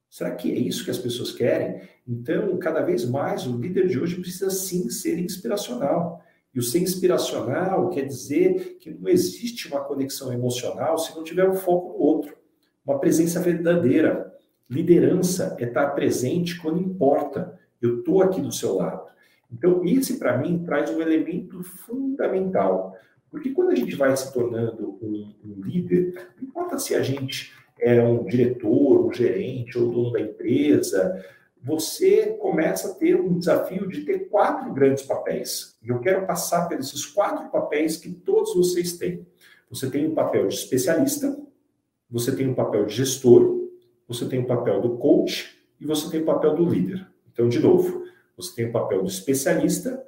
Será 0.09 0.31
que 0.31 0.51
é 0.51 0.55
isso 0.55 0.83
que 0.83 0.89
as 0.89 0.97
pessoas 0.97 1.31
querem? 1.31 1.81
Então, 2.07 2.57
cada 2.57 2.81
vez 2.81 3.05
mais, 3.05 3.45
o 3.45 3.57
líder 3.57 3.87
de 3.87 3.99
hoje 3.99 4.19
precisa 4.19 4.49
sim 4.49 4.89
ser 4.89 5.19
inspiracional. 5.19 6.21
E 6.53 6.59
o 6.59 6.63
ser 6.63 6.79
inspiracional 6.79 7.89
quer 7.89 8.05
dizer 8.05 8.77
que 8.79 8.91
não 8.91 9.07
existe 9.07 9.67
uma 9.67 9.83
conexão 9.83 10.33
emocional 10.33 10.97
se 10.97 11.15
não 11.15 11.23
tiver 11.23 11.49
um 11.49 11.55
foco 11.55 11.89
no 11.89 11.99
outro 11.99 12.41
uma 12.85 12.99
presença 12.99 13.39
verdadeira. 13.39 14.31
Liderança 14.69 15.55
é 15.59 15.65
estar 15.65 15.87
presente 15.91 16.59
quando 16.59 16.81
importa. 16.81 17.59
Eu 17.81 17.99
estou 17.99 18.21
aqui 18.21 18.41
do 18.41 18.51
seu 18.51 18.75
lado. 18.75 19.09
Então, 19.51 19.83
esse, 19.85 20.17
para 20.17 20.37
mim, 20.37 20.63
traz 20.63 20.89
um 20.89 21.01
elemento 21.01 21.61
fundamental. 21.63 22.95
Porque 23.29 23.51
quando 23.51 23.71
a 23.71 23.75
gente 23.75 23.95
vai 23.95 24.15
se 24.15 24.31
tornando 24.33 24.97
um, 25.01 25.33
um, 25.43 25.61
líder, 25.61 26.29
não 26.37 26.47
importa 26.47 26.79
se 26.79 26.95
a 26.95 27.01
gente 27.01 27.53
é 27.79 28.01
um 28.01 28.23
diretor, 28.25 29.05
um 29.05 29.13
gerente 29.13 29.77
ou 29.77 29.91
dono 29.91 30.11
da 30.11 30.21
empresa, 30.21 31.23
você 31.63 32.37
começa 32.39 32.89
a 32.91 32.95
ter 32.95 33.19
um 33.19 33.37
desafio 33.37 33.87
de 33.87 34.01
ter 34.01 34.29
quatro 34.29 34.73
grandes 34.73 35.03
papéis. 35.03 35.77
E 35.83 35.89
eu 35.89 35.99
quero 35.99 36.25
passar 36.25 36.67
por 36.67 36.79
esses 36.79 37.05
quatro 37.05 37.49
papéis 37.51 37.97
que 37.97 38.11
todos 38.11 38.55
vocês 38.55 38.97
têm. 38.97 39.25
Você 39.69 39.89
tem 39.89 40.07
o 40.07 40.13
papel 40.13 40.47
de 40.47 40.55
especialista, 40.55 41.39
você 42.09 42.35
tem 42.35 42.49
o 42.49 42.55
papel 42.55 42.85
de 42.85 42.95
gestor, 42.95 43.69
você 44.07 44.25
tem 44.25 44.39
o 44.39 44.47
papel 44.47 44.81
do 44.81 44.97
coach 44.97 45.55
e 45.79 45.85
você 45.85 46.09
tem 46.09 46.21
o 46.21 46.25
papel 46.25 46.55
do 46.55 46.65
líder. 46.65 47.07
Então, 47.31 47.47
de 47.47 47.59
novo, 47.59 48.03
você 48.35 48.55
tem 48.55 48.65
o 48.65 48.71
papel 48.71 49.03
do 49.03 49.07
especialista, 49.07 50.03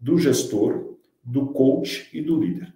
do 0.00 0.18
gestor, 0.18 0.96
do 1.22 1.46
coach 1.48 2.08
e 2.12 2.22
do 2.22 2.40
líder. 2.40 2.72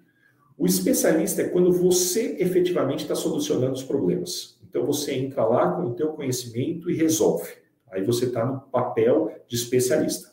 O 0.57 0.67
especialista 0.67 1.43
é 1.43 1.49
quando 1.49 1.73
você 1.73 2.37
efetivamente 2.41 3.03
está 3.03 3.15
solucionando 3.15 3.75
os 3.75 3.83
problemas. 3.83 4.59
Então 4.69 4.85
você 4.85 5.15
entra 5.15 5.45
lá 5.45 5.73
com 5.73 5.85
o 5.85 5.95
teu 5.95 6.09
conhecimento 6.09 6.91
e 6.91 6.95
resolve. 6.95 7.49
Aí 7.91 8.05
você 8.05 8.27
está 8.27 8.45
no 8.45 8.61
papel 8.61 9.33
de 9.47 9.57
especialista. 9.57 10.33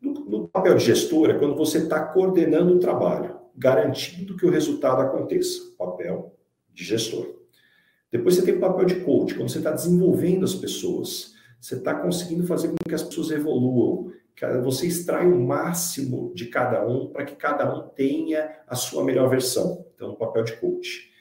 No, 0.00 0.12
no 0.12 0.48
papel 0.48 0.76
de 0.76 0.84
gestor 0.84 1.30
é 1.30 1.38
quando 1.38 1.54
você 1.56 1.78
está 1.78 2.04
coordenando 2.04 2.74
o 2.74 2.80
trabalho, 2.80 3.38
garantindo 3.56 4.36
que 4.36 4.46
o 4.46 4.50
resultado 4.50 5.02
aconteça. 5.02 5.74
Papel 5.76 6.36
de 6.72 6.84
gestor. 6.84 7.42
Depois 8.10 8.34
você 8.34 8.42
tem 8.42 8.56
o 8.56 8.60
papel 8.60 8.84
de 8.84 8.96
coach, 9.00 9.34
quando 9.34 9.48
você 9.48 9.58
está 9.58 9.70
desenvolvendo 9.70 10.44
as 10.44 10.54
pessoas. 10.54 11.32
Você 11.60 11.76
está 11.76 11.94
conseguindo 11.94 12.46
fazer 12.46 12.68
com 12.68 12.76
que 12.76 12.94
as 12.94 13.02
pessoas 13.02 13.30
evoluam, 13.30 14.10
você 14.62 14.86
extrai 14.86 15.26
o 15.26 15.38
máximo 15.38 16.32
de 16.34 16.46
cada 16.46 16.84
um 16.86 17.08
para 17.08 17.24
que 17.24 17.36
cada 17.36 17.72
um 17.72 17.88
tenha 17.90 18.60
a 18.66 18.74
sua 18.74 19.04
melhor 19.04 19.28
versão. 19.28 19.86
Então, 19.94 20.10
o 20.10 20.16
papel 20.16 20.42
de 20.42 20.56
coach. 20.56 21.11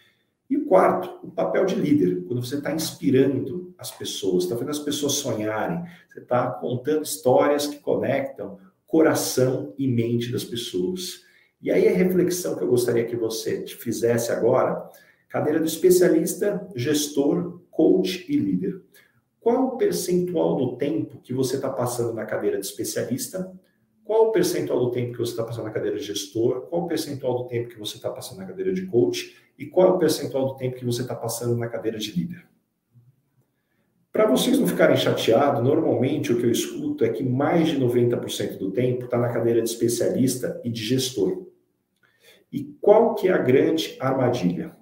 E 0.51 0.57
o 0.57 0.65
quarto, 0.65 1.25
o 1.25 1.31
papel 1.31 1.63
de 1.63 1.75
líder, 1.75 2.25
quando 2.25 2.45
você 2.45 2.57
está 2.57 2.73
inspirando 2.73 3.73
as 3.77 3.89
pessoas, 3.89 4.43
está 4.43 4.53
fazendo 4.53 4.71
as 4.71 4.79
pessoas 4.79 5.13
sonharem, 5.13 5.81
você 6.09 6.19
está 6.19 6.51
contando 6.51 7.03
histórias 7.03 7.67
que 7.67 7.79
conectam 7.79 8.59
coração 8.85 9.73
e 9.77 9.87
mente 9.87 10.29
das 10.29 10.43
pessoas. 10.43 11.21
E 11.61 11.71
aí 11.71 11.87
a 11.87 11.93
reflexão 11.93 12.57
que 12.57 12.63
eu 12.65 12.67
gostaria 12.67 13.05
que 13.05 13.15
você 13.15 13.65
fizesse 13.65 14.29
agora, 14.29 14.89
cadeira 15.29 15.57
do 15.57 15.65
especialista, 15.65 16.67
gestor, 16.75 17.61
coach 17.71 18.25
e 18.27 18.35
líder. 18.35 18.81
Qual 19.39 19.67
o 19.67 19.77
percentual 19.77 20.57
do 20.57 20.75
tempo 20.75 21.21
que 21.21 21.33
você 21.33 21.55
está 21.55 21.69
passando 21.69 22.13
na 22.13 22.25
cadeira 22.25 22.59
de 22.59 22.65
especialista? 22.65 23.49
Qual 24.03 24.29
o 24.29 24.31
percentual 24.31 24.79
do 24.79 24.91
tempo 24.91 25.13
que 25.13 25.19
você 25.19 25.31
está 25.31 25.43
passando 25.43 25.65
na 25.65 25.71
cadeira 25.71 25.97
de 25.97 26.03
gestor? 26.03 26.61
Qual 26.67 26.83
o 26.83 26.87
percentual 26.87 27.43
do 27.43 27.47
tempo 27.47 27.69
que 27.69 27.79
você 27.79 27.97
está 27.97 28.09
passando 28.09 28.39
na 28.39 28.45
cadeira 28.45 28.73
de 28.73 28.85
coach? 28.85 29.35
E 29.57 29.65
qual 29.65 29.87
é 29.87 29.91
o 29.91 29.97
percentual 29.97 30.47
do 30.47 30.55
tempo 30.55 30.75
que 30.75 30.85
você 30.85 31.01
está 31.01 31.15
passando 31.15 31.55
na 31.55 31.67
cadeira 31.67 31.97
de 31.97 32.11
líder? 32.11 32.45
Para 34.11 34.25
vocês 34.25 34.59
não 34.59 34.67
ficarem 34.67 34.97
chateados, 34.97 35.63
normalmente 35.63 36.33
o 36.33 36.37
que 36.37 36.45
eu 36.45 36.51
escuto 36.51 37.05
é 37.05 37.09
que 37.09 37.23
mais 37.23 37.69
de 37.69 37.79
90% 37.79 38.57
do 38.57 38.71
tempo 38.71 39.05
está 39.05 39.17
na 39.17 39.29
cadeira 39.29 39.61
de 39.61 39.69
especialista 39.69 40.59
e 40.65 40.69
de 40.69 40.83
gestor. 40.83 41.47
E 42.51 42.75
qual 42.81 43.15
que 43.15 43.29
é 43.29 43.31
a 43.31 43.37
grande 43.37 43.95
armadilha? 43.99 44.75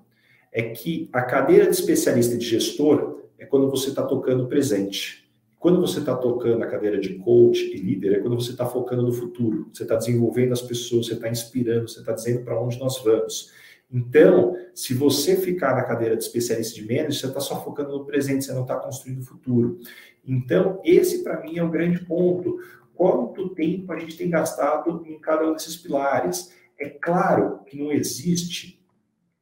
É 0.52 0.64
que 0.64 1.08
a 1.14 1.22
cadeira 1.22 1.66
de 1.66 1.72
especialista 1.72 2.34
e 2.34 2.38
de 2.40 2.46
gestor 2.46 3.22
é 3.38 3.46
quando 3.46 3.70
você 3.70 3.90
está 3.90 4.02
tocando 4.04 4.48
presente. 4.48 5.29
Quando 5.60 5.82
você 5.82 6.00
está 6.00 6.16
tocando 6.16 6.64
a 6.64 6.68
cadeira 6.68 6.98
de 6.98 7.16
coach 7.16 7.60
e 7.60 7.78
líder, 7.78 8.14
é 8.14 8.20
quando 8.22 8.40
você 8.40 8.52
está 8.52 8.66
focando 8.66 9.04
no 9.04 9.12
futuro. 9.12 9.70
Você 9.74 9.84
está 9.84 9.96
desenvolvendo 9.96 10.54
as 10.54 10.62
pessoas, 10.62 11.08
você 11.08 11.16
está 11.16 11.30
inspirando, 11.30 11.90
você 11.90 12.00
está 12.00 12.14
dizendo 12.14 12.46
para 12.46 12.60
onde 12.60 12.80
nós 12.80 12.98
vamos. 13.04 13.52
Então, 13.92 14.56
se 14.74 14.94
você 14.94 15.36
ficar 15.36 15.76
na 15.76 15.84
cadeira 15.84 16.16
de 16.16 16.24
especialista 16.24 16.76
de 16.76 16.88
menos, 16.88 17.20
você 17.20 17.28
está 17.28 17.42
só 17.42 17.62
focando 17.62 17.92
no 17.92 18.06
presente, 18.06 18.46
você 18.46 18.54
não 18.54 18.62
está 18.62 18.78
construindo 18.78 19.20
o 19.20 19.26
futuro. 19.26 19.80
Então, 20.26 20.80
esse 20.86 21.24
para 21.24 21.42
mim 21.42 21.58
é 21.58 21.64
um 21.64 21.72
grande 21.72 22.06
ponto. 22.06 22.60
Quanto 22.96 23.50
tempo 23.50 23.92
a 23.92 24.00
gente 24.00 24.16
tem 24.16 24.30
gastado 24.30 25.04
em 25.06 25.20
cada 25.20 25.46
um 25.46 25.54
desses 25.54 25.76
pilares? 25.76 26.54
É 26.80 26.88
claro 26.88 27.66
que 27.66 27.78
não 27.78 27.92
existe 27.92 28.79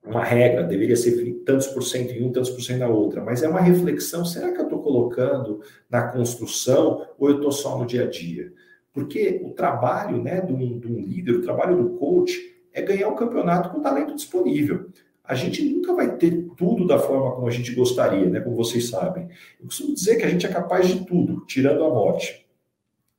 uma 0.08 0.24
regra, 0.24 0.64
deveria 0.64 0.96
ser 0.96 1.34
tantos 1.46 1.68
por 1.68 1.84
cento 1.84 2.12
em 2.12 2.24
um, 2.24 2.32
tantos 2.32 2.50
por 2.50 2.62
cento 2.62 2.80
na 2.80 2.88
outra, 2.88 3.24
mas 3.24 3.44
é 3.44 3.50
uma 3.50 3.60
reflexão, 3.60 4.24
será 4.26 4.52
que 4.52 4.60
eu 4.60 4.64
estou 4.64 4.82
colocando 4.82 5.62
na 5.90 6.08
construção 6.08 7.06
ou 7.18 7.30
eu 7.30 7.36
estou 7.36 7.52
só 7.52 7.78
no 7.78 7.86
dia 7.86 8.04
a 8.04 8.10
dia? 8.10 8.54
Porque 8.94 9.42
o 9.44 9.52
trabalho 9.52 10.22
né, 10.22 10.42
de, 10.42 10.54
um, 10.54 10.80
de 10.80 10.88
um 10.88 11.00
líder, 11.00 11.34
o 11.34 11.42
trabalho 11.42 11.78
do 11.78 11.90
coach, 11.98 12.36
é 12.74 12.82
ganhar 12.82 13.10
o 13.10 13.14
um 13.14 13.16
campeonato 13.16 13.70
com 13.70 13.82
talento 13.82 14.16
disponível. 14.16 14.90
A 15.24 15.36
gente 15.36 15.62
nunca 15.64 15.94
vai 15.94 16.16
ter 16.16 16.48
tudo 16.56 16.88
da 16.88 16.98
forma 16.98 17.36
como 17.36 17.48
a 17.48 17.52
gente 17.52 17.76
gostaria, 17.76 18.30
né, 18.30 18.40
como 18.40 18.56
vocês 18.56 18.90
sabem. 18.90 19.28
Eu 19.60 19.66
costumo 19.66 19.94
dizer 19.94 20.16
que 20.16 20.24
a 20.24 20.30
gente 20.30 20.46
é 20.46 20.50
capaz 20.50 20.88
de 20.88 21.06
tudo, 21.06 21.46
tirando 21.46 21.84
a 21.84 21.90
morte. 21.90 22.48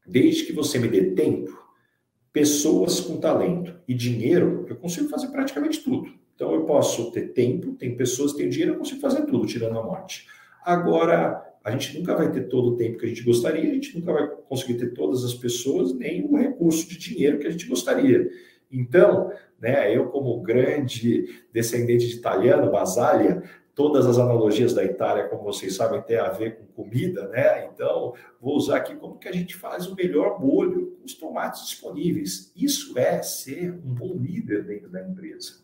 Desde 0.06 0.44
que 0.44 0.52
você 0.52 0.78
me 0.78 0.88
dê 0.88 1.10
tempo, 1.10 1.56
pessoas 2.32 2.98
com 2.98 3.18
talento 3.18 3.74
e 3.86 3.94
dinheiro, 3.94 4.64
eu 4.68 4.76
consigo 4.76 5.08
fazer 5.08 5.28
praticamente 5.28 5.80
tudo. 5.82 6.18
Então 6.38 6.54
eu 6.54 6.64
posso 6.66 7.10
ter 7.10 7.32
tempo, 7.32 7.72
tem 7.72 7.96
pessoas 7.96 8.30
que 8.30 8.38
têm 8.38 8.48
dinheiro, 8.48 8.74
eu 8.74 8.78
consigo 8.78 9.00
fazer 9.00 9.22
tudo, 9.22 9.44
tirando 9.44 9.76
a 9.76 9.82
morte. 9.82 10.28
Agora, 10.64 11.44
a 11.64 11.72
gente 11.72 11.98
nunca 11.98 12.14
vai 12.14 12.30
ter 12.30 12.42
todo 12.42 12.68
o 12.68 12.76
tempo 12.76 12.96
que 12.96 13.06
a 13.06 13.08
gente 13.08 13.24
gostaria, 13.24 13.68
a 13.68 13.74
gente 13.74 13.98
nunca 13.98 14.12
vai 14.12 14.28
conseguir 14.48 14.74
ter 14.74 14.94
todas 14.94 15.24
as 15.24 15.34
pessoas, 15.34 15.92
nem 15.92 16.24
o 16.24 16.36
recurso 16.36 16.88
de 16.88 16.96
dinheiro 16.96 17.40
que 17.40 17.48
a 17.48 17.50
gente 17.50 17.66
gostaria. 17.66 18.30
Então, 18.70 19.32
né, 19.60 19.92
eu 19.92 20.10
como 20.10 20.40
grande 20.40 21.24
descendente 21.52 22.06
de 22.06 22.14
italiano, 22.14 22.70
Basaglia, 22.70 23.42
todas 23.78 24.06
as 24.06 24.18
analogias 24.18 24.74
da 24.74 24.82
Itália, 24.82 25.28
como 25.28 25.44
vocês 25.44 25.76
sabem, 25.76 26.02
têm 26.02 26.16
a 26.16 26.30
ver 26.30 26.56
com 26.56 26.82
comida, 26.82 27.28
né? 27.28 27.64
Então, 27.72 28.12
vou 28.40 28.56
usar 28.56 28.78
aqui 28.78 28.96
como 28.96 29.16
que 29.16 29.28
a 29.28 29.32
gente 29.32 29.54
faz 29.54 29.86
o 29.86 29.94
melhor 29.94 30.40
molho 30.40 30.96
com 30.98 31.04
os 31.04 31.14
tomates 31.14 31.64
disponíveis. 31.64 32.52
Isso 32.56 32.98
é 32.98 33.22
ser 33.22 33.70
um 33.70 33.94
bom 33.94 34.14
líder 34.14 34.64
dentro 34.64 34.88
da 34.88 35.00
empresa. 35.00 35.60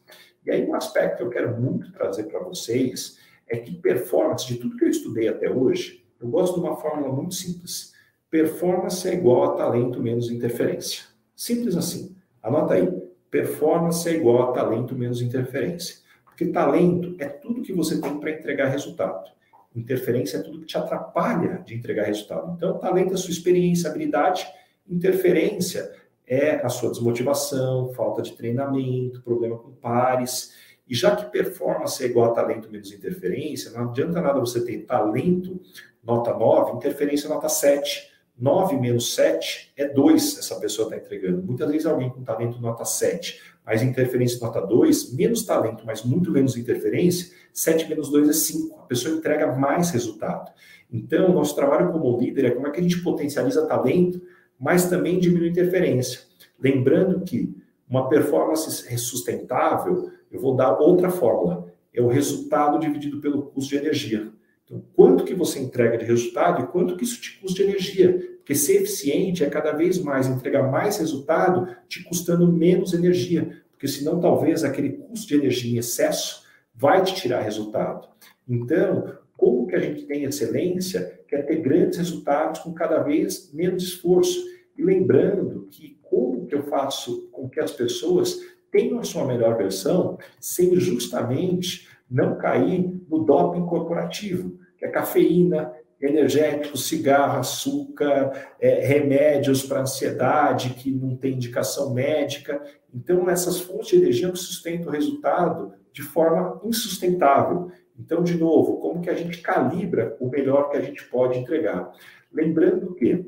E 0.47 0.50
aí, 0.52 0.64
um 0.64 0.76
aspecto 0.76 1.16
que 1.16 1.23
eu 1.25 1.28
quero 1.28 1.61
muito 1.61 1.90
trazer 1.90 2.28
para 2.28 2.38
vocês 2.38 3.18
é 3.49 3.56
que 3.56 3.75
performance, 3.75 4.47
de 4.47 4.59
tudo 4.59 4.76
que 4.76 4.85
eu 4.85 4.90
estudei 4.90 5.26
até 5.26 5.50
hoje, 5.50 6.06
eu 6.21 6.28
gosto 6.28 6.54
de 6.54 6.61
uma 6.61 6.76
fórmula 6.76 7.12
muito 7.12 7.35
simples. 7.35 7.94
Performance 8.30 9.09
é 9.09 9.14
igual 9.14 9.42
a 9.42 9.56
talento 9.56 10.00
menos 10.00 10.30
interferência. 10.30 11.02
Simples 11.35 11.76
assim. 11.76 12.14
Anota 12.40 12.75
aí. 12.75 12.88
Performance 13.28 14.09
é 14.09 14.14
igual 14.14 14.50
a 14.50 14.52
talento 14.52 14.94
menos 14.94 15.21
interferência. 15.21 16.03
Porque 16.34 16.46
talento 16.46 17.14
é 17.20 17.28
tudo 17.28 17.62
que 17.62 17.72
você 17.72 18.00
tem 18.00 18.18
para 18.18 18.32
entregar 18.32 18.66
resultado. 18.66 19.30
Interferência 19.74 20.38
é 20.38 20.42
tudo 20.42 20.60
que 20.60 20.66
te 20.66 20.76
atrapalha 20.76 21.62
de 21.64 21.74
entregar 21.74 22.04
resultado. 22.04 22.54
Então, 22.56 22.76
talento 22.78 23.14
é 23.14 23.16
sua 23.16 23.30
experiência, 23.30 23.88
habilidade. 23.88 24.44
Interferência 24.88 25.92
é 26.26 26.56
a 26.56 26.68
sua 26.68 26.90
desmotivação, 26.90 27.92
falta 27.94 28.20
de 28.20 28.32
treinamento, 28.32 29.22
problema 29.22 29.56
com 29.56 29.70
pares. 29.70 30.52
E 30.88 30.94
já 30.94 31.14
que 31.14 31.30
performance 31.30 32.02
é 32.02 32.06
igual 32.06 32.32
a 32.32 32.34
talento 32.34 32.70
menos 32.70 32.92
interferência, 32.92 33.70
não 33.70 33.90
adianta 33.90 34.20
nada 34.20 34.40
você 34.40 34.64
ter 34.64 34.78
talento 34.78 35.60
nota 36.02 36.34
9, 36.34 36.72
interferência 36.72 37.28
nota 37.28 37.48
7. 37.48 38.12
9 38.36 38.76
menos 38.76 39.14
7 39.14 39.72
é 39.76 39.86
2, 39.86 40.38
essa 40.38 40.58
pessoa 40.58 40.88
está 40.88 40.96
entregando. 40.96 41.40
Muitas 41.44 41.70
vezes 41.70 41.86
alguém 41.86 42.10
com 42.10 42.24
talento 42.24 42.60
nota 42.60 42.84
7, 42.84 43.40
mas 43.64 43.83
interferência 43.83 44.38
nota 44.40 44.61
2, 44.61 45.14
menos 45.14 45.44
talento, 45.44 45.85
mas 45.87 46.02
muito 46.02 46.30
menos 46.30 46.56
interferência, 46.56 47.35
7 47.52 47.88
menos 47.88 48.11
2 48.11 48.28
é 48.28 48.33
5. 48.33 48.80
A 48.80 48.83
pessoa 48.83 49.16
entrega 49.16 49.56
mais 49.56 49.90
resultado. 49.90 50.52
Então, 50.92 51.33
nosso 51.33 51.54
trabalho 51.56 51.90
como 51.90 52.18
líder 52.18 52.44
é 52.47 52.50
como 52.50 52.66
é 52.66 52.71
que 52.71 52.80
a 52.80 52.83
gente 52.83 53.02
potencializa 53.02 53.66
talento 53.66 54.21
mas 54.59 54.88
também 54.88 55.18
diminui 55.18 55.49
interferência. 55.49 56.21
Lembrando 56.59 57.21
que 57.25 57.54
uma 57.88 58.09
performance 58.09 58.97
sustentável, 58.97 60.11
eu 60.30 60.40
vou 60.40 60.56
dar 60.56 60.78
outra 60.78 61.11
fórmula, 61.11 61.73
é 61.92 62.00
o 62.00 62.09
resultado 62.09 62.78
dividido 62.78 63.21
pelo 63.21 63.42
custo 63.42 63.71
de 63.71 63.76
energia. 63.76 64.33
Então, 64.64 64.83
quanto 64.94 65.25
que 65.25 65.35
você 65.35 65.59
entrega 65.59 65.99
de 65.99 66.04
resultado 66.04 66.62
e 66.62 66.66
quanto 66.68 66.97
que 66.97 67.04
isso 67.04 67.21
te 67.21 67.38
custa 67.38 67.62
de 67.62 67.71
energia? 67.71 68.35
Porque 68.38 68.54
ser 68.54 68.83
eficiente 68.83 69.44
é 69.44 69.50
cada 69.50 69.73
vez 69.73 69.99
mais 69.99 70.26
entregar 70.26 70.71
mais 70.71 70.99
resultado 70.99 71.75
te 71.88 72.02
custando 72.04 72.50
menos 72.50 72.92
energia, 72.92 73.62
porque 73.71 73.87
senão 73.87 74.21
talvez 74.21 74.64
aquele 74.64 74.90
custo 74.90 75.28
de 75.28 75.35
energia 75.35 75.75
em 75.75 75.78
excesso 75.78 76.44
vai 76.75 77.02
te 77.02 77.14
tirar 77.14 77.42
resultado. 77.42 78.09
Então, 78.49 79.18
como 79.37 79.66
que 79.66 79.76
a 79.76 79.80
gente 79.80 80.04
tem 80.04 80.25
excelência, 80.25 81.21
quer 81.28 81.47
ter 81.47 81.56
grandes 81.56 81.99
resultados 81.99 82.61
com 82.61 82.73
cada 82.73 83.02
vez 83.02 83.50
menos 83.52 83.83
esforço. 83.83 84.42
E 84.76 84.83
lembrando 84.83 85.68
que 85.71 85.99
como 86.02 86.47
que 86.47 86.54
eu 86.54 86.64
faço 86.64 87.28
com 87.30 87.49
que 87.49 87.61
as 87.61 87.73
pessoas 87.73 88.40
tenham 88.71 88.99
a 88.99 89.04
sua 89.04 89.26
melhor 89.26 89.56
versão 89.56 90.18
sem 90.40 90.75
justamente 90.76 91.88
não 92.11 92.37
cair 92.37 93.00
no 93.08 93.25
doping 93.25 93.66
corporativo, 93.66 94.58
que 94.78 94.84
é 94.84 94.88
cafeína, 94.88 95.73
energético, 96.00 96.76
cigarro, 96.76 97.38
açúcar, 97.38 98.32
é, 98.61 98.87
remédios 98.87 99.64
para 99.64 99.80
ansiedade 99.80 100.75
que 100.75 100.90
não 100.90 101.16
tem 101.16 101.34
indicação 101.34 101.94
médica. 101.94 102.62
Então, 102.92 103.28
essas 103.28 103.61
fontes 103.61 103.88
de 103.88 103.96
energia 103.96 104.34
sustentam 104.34 104.88
o 104.88 104.92
resultado 104.92 105.73
de 105.92 106.02
forma 106.02 106.61
insustentável. 106.64 107.70
Então, 107.99 108.23
de 108.23 108.37
novo, 108.37 108.78
como 108.78 109.00
que 109.00 109.11
a 109.11 109.14
gente 109.14 109.40
calibra 109.40 110.16
o 110.20 110.28
melhor 110.28 110.70
que 110.70 110.76
a 110.76 110.80
gente 110.80 111.04
pode 111.08 111.38
entregar? 111.38 111.92
Lembrando 112.32 112.94
que 112.94 113.25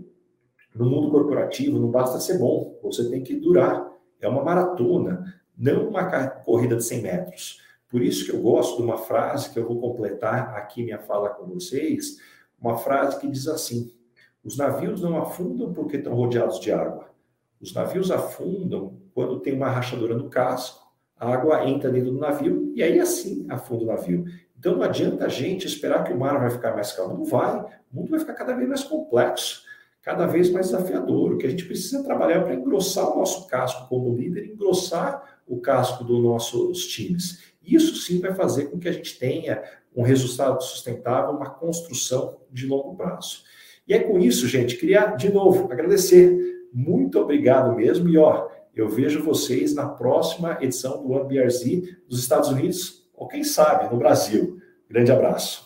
no 0.74 0.84
mundo 0.84 1.10
corporativo 1.10 1.78
não 1.78 1.90
basta 1.90 2.20
ser 2.20 2.38
bom, 2.38 2.78
você 2.82 3.08
tem 3.08 3.22
que 3.22 3.36
durar. 3.36 3.90
É 4.20 4.28
uma 4.28 4.42
maratona, 4.42 5.34
não 5.56 5.88
uma 5.88 6.04
corrida 6.28 6.76
de 6.76 6.84
100 6.84 7.02
metros. 7.02 7.65
Por 7.96 8.02
isso 8.02 8.26
que 8.26 8.32
eu 8.32 8.42
gosto 8.42 8.76
de 8.76 8.82
uma 8.82 8.98
frase 8.98 9.50
que 9.50 9.58
eu 9.58 9.66
vou 9.66 9.80
completar 9.80 10.54
aqui 10.54 10.84
minha 10.84 10.98
fala 10.98 11.30
com 11.30 11.46
vocês, 11.46 12.18
uma 12.60 12.76
frase 12.76 13.18
que 13.18 13.26
diz 13.26 13.48
assim: 13.48 13.90
os 14.44 14.58
navios 14.58 15.00
não 15.00 15.16
afundam 15.16 15.72
porque 15.72 15.96
estão 15.96 16.14
rodeados 16.14 16.60
de 16.60 16.70
água. 16.70 17.08
Os 17.58 17.72
navios 17.72 18.10
afundam 18.10 18.98
quando 19.14 19.40
tem 19.40 19.54
uma 19.54 19.70
rachadura 19.70 20.14
no 20.14 20.28
casco 20.28 20.86
a 21.18 21.32
água 21.32 21.66
entra 21.66 21.90
dentro 21.90 22.10
do 22.10 22.18
navio 22.18 22.70
e 22.74 22.82
aí 22.82 23.00
assim 23.00 23.46
afunda 23.48 23.84
o 23.84 23.86
navio. 23.86 24.26
Então 24.58 24.76
não 24.76 24.82
adianta 24.82 25.24
a 25.24 25.28
gente 25.30 25.66
esperar 25.66 26.04
que 26.04 26.12
o 26.12 26.18
mar 26.18 26.38
vai 26.38 26.50
ficar 26.50 26.74
mais 26.74 26.92
calmo. 26.92 27.16
Não 27.16 27.24
vai. 27.24 27.60
O 27.90 27.96
mundo 27.96 28.10
vai 28.10 28.20
ficar 28.20 28.34
cada 28.34 28.54
vez 28.54 28.68
mais 28.68 28.84
complexo, 28.84 29.62
cada 30.02 30.26
vez 30.26 30.50
mais 30.50 30.66
desafiador. 30.66 31.32
O 31.32 31.38
que 31.38 31.46
a 31.46 31.50
gente 31.50 31.64
precisa 31.64 32.04
trabalhar 32.04 32.40
é 32.40 32.40
para 32.40 32.54
engrossar 32.54 33.10
o 33.10 33.18
nosso 33.18 33.46
casco 33.46 33.88
como 33.88 34.14
líder, 34.14 34.52
engrossar 34.52 35.40
o 35.46 35.58
casco 35.58 36.04
dos 36.04 36.22
nossos 36.22 36.86
times. 36.88 37.55
Isso 37.66 37.96
sim 37.96 38.20
vai 38.20 38.34
fazer 38.34 38.66
com 38.66 38.78
que 38.78 38.88
a 38.88 38.92
gente 38.92 39.18
tenha 39.18 39.62
um 39.94 40.02
resultado 40.02 40.62
sustentável, 40.62 41.34
uma 41.34 41.50
construção 41.50 42.38
de 42.50 42.66
longo 42.66 42.94
prazo. 42.94 43.42
E 43.88 43.94
é 43.94 43.98
com 43.98 44.18
isso, 44.18 44.46
gente, 44.46 44.76
queria 44.76 45.06
de 45.06 45.32
novo 45.32 45.72
agradecer. 45.72 46.66
Muito 46.72 47.18
obrigado 47.18 47.74
mesmo. 47.74 48.08
E 48.08 48.18
ó, 48.18 48.48
eu 48.74 48.88
vejo 48.88 49.22
vocês 49.22 49.74
na 49.74 49.88
próxima 49.88 50.58
edição 50.60 51.02
do 51.02 51.12
OneBRZ 51.12 51.96
dos 52.06 52.18
Estados 52.18 52.50
Unidos, 52.50 53.08
ou 53.14 53.26
quem 53.26 53.42
sabe 53.42 53.90
no 53.90 53.98
Brasil. 53.98 54.58
Grande 54.88 55.10
abraço. 55.10 55.65